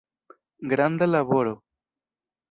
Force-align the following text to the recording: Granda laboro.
Granda 0.71 1.05
laboro. 1.11 1.53